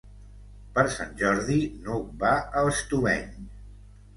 Per 0.77 0.85
Sant 0.93 1.11
Jordi 1.19 1.57
n'Hug 1.83 2.09
va 2.25 2.33
a 2.41 2.65
Estubeny. 2.73 3.31